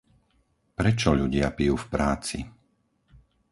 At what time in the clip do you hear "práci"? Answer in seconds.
1.93-2.37